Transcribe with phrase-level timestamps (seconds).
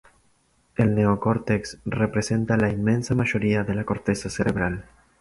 [0.77, 4.83] El neocórtex representa la inmensa mayoría de la corteza cerebral.